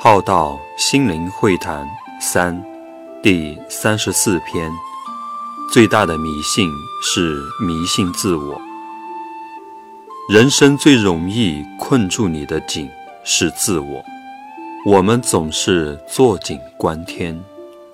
[0.00, 1.84] 浩道心灵会谈
[2.20, 2.64] 三
[3.20, 4.70] 第三十四篇：
[5.72, 6.70] 最大的迷信
[7.02, 8.60] 是迷信自我。
[10.28, 12.88] 人生最容易困住你的井
[13.24, 14.00] 是自我。
[14.86, 17.36] 我们总是坐井观天，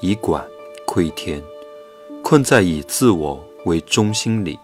[0.00, 0.42] 以管
[0.86, 1.42] 窥天，
[2.22, 4.58] 困在以自我为中心里。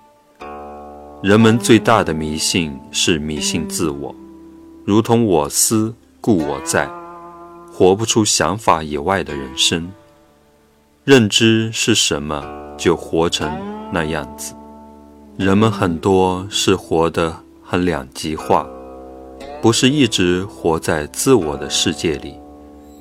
[1.23, 4.15] 人们最大的迷信是迷信自我，
[4.87, 6.91] 如同我思故我在。
[7.79, 9.93] 活不出想法以外的人生，
[11.05, 12.43] 认知是什么
[12.79, 13.55] 就活成
[13.93, 14.55] 那样子。
[15.37, 18.67] 人们很多是活得很两极化，
[19.61, 22.37] 不是一直活在自我的世界里，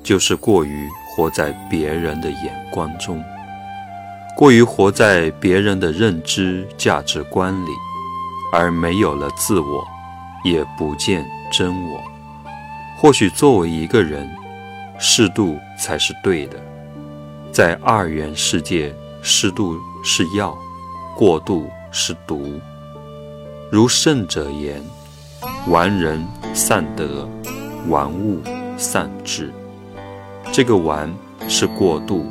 [0.04, 3.24] 就是过于活在别人的眼光中，
[4.36, 7.70] 过于活在别人的认知价值观里，
[8.52, 9.82] 而没有了自我，
[10.44, 11.98] 也不见真我。
[12.98, 14.28] 或许作为一个人。
[14.98, 16.58] 适度才是对的，
[17.52, 20.56] 在二元世界，适度是药，
[21.16, 22.60] 过度是毒。
[23.70, 24.82] 如圣者言
[25.68, 26.24] ：“玩人
[26.54, 27.28] 散德，
[27.88, 28.40] 玩物
[28.76, 29.52] 散智。”
[30.52, 31.12] 这个“玩”
[31.48, 32.24] 是过度，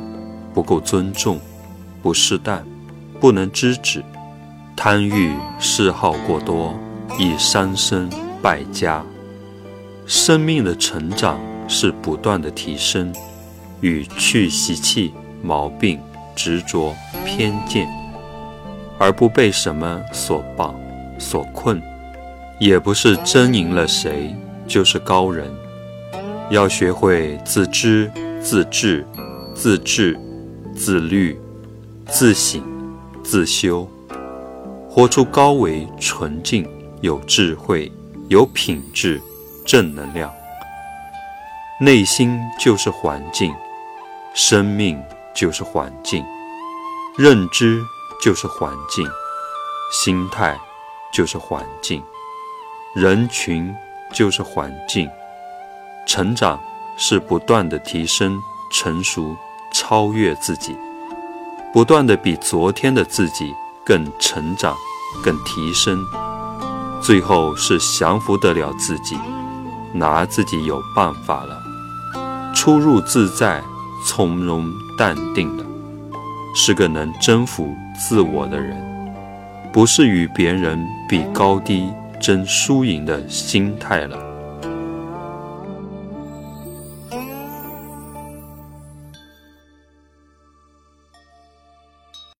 [0.52, 1.38] 不够尊重，
[2.02, 2.64] 不适当，
[3.20, 4.02] 不能制止。
[4.74, 6.74] 贪欲嗜好过多，
[7.18, 8.10] 易伤身
[8.42, 9.04] 败家。
[10.06, 11.38] 生命的成长。
[11.68, 13.12] 是不断的提升，
[13.80, 16.00] 与去习气、毛病、
[16.34, 17.88] 执着、偏见，
[18.98, 20.74] 而不被什么所绑、
[21.18, 21.82] 所困，
[22.58, 24.34] 也不是争赢了谁
[24.66, 25.50] 就是高人。
[26.50, 29.04] 要学会自知、自治、
[29.54, 30.16] 自治、
[30.74, 31.36] 自律、
[32.06, 32.62] 自省、
[33.24, 33.88] 自修，
[34.88, 36.64] 活出高维、纯净、
[37.00, 37.90] 有智慧、
[38.28, 39.20] 有品质、
[39.64, 40.32] 正能量。
[41.78, 43.54] 内心就是环境，
[44.32, 44.98] 生命
[45.34, 46.24] 就是环境，
[47.18, 47.84] 认知
[48.18, 49.06] 就是环境，
[49.92, 50.58] 心态
[51.12, 52.02] 就是环境，
[52.94, 53.74] 人群
[54.10, 55.06] 就是环境。
[56.06, 56.58] 成长
[56.96, 58.40] 是不断的提升、
[58.72, 59.36] 成熟、
[59.70, 60.74] 超越自己，
[61.74, 63.54] 不断的比昨天的自己
[63.84, 64.74] 更成长、
[65.22, 66.02] 更提升，
[67.02, 69.18] 最后是降服得了自己，
[69.92, 71.65] 拿自己有办法了。
[72.66, 73.62] 出入自在、
[74.04, 74.68] 从容
[74.98, 75.64] 淡定的，
[76.52, 78.76] 是个能征服自我的人，
[79.72, 81.88] 不是与别人比高低、
[82.20, 84.18] 争输赢的心态了。